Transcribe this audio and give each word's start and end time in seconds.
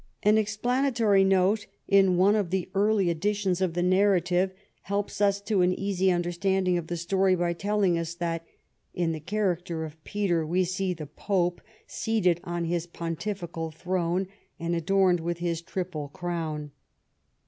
An 0.23 0.39
explanatory 0.39 1.23
note 1.23 1.67
in 1.87 2.17
one 2.17 2.33
of 2.33 2.49
the 2.49 2.67
early 2.73 3.11
editions 3.11 3.61
of 3.61 3.75
the 3.75 3.83
narrative 3.83 4.51
helps 4.81 5.21
us 5.21 5.39
to 5.41 5.61
an 5.61 5.71
easy 5.75 6.11
understanding 6.11 6.75
of 6.75 6.87
the 6.87 6.97
story 6.97 7.35
by 7.35 7.53
telling 7.53 7.99
us 7.99 8.15
that" 8.15 8.43
in 8.95 9.11
the 9.11 9.19
character 9.19 9.85
of 9.85 10.03
Peter, 10.03 10.43
we 10.43 10.63
see 10.63 10.95
the 10.95 11.05
Pope 11.05 11.61
seated 11.85 12.39
on 12.43 12.65
his 12.65 12.87
pon 12.87 13.15
tifical 13.15 13.71
throne, 13.71 14.27
and 14.59 14.75
adorned 14.75 15.19
with 15.19 15.37
his 15.37 15.61
triple 15.61 16.07
crown. 16.07 16.71